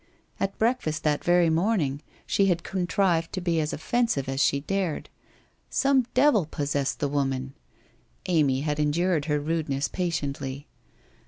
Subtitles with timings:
[0.39, 5.09] At breakfast that very morning she had contrived to be as offensive as she dared.
[5.69, 7.53] Some devil possessed the woman!
[8.25, 10.65] Amy had en dured her rudeness patiently.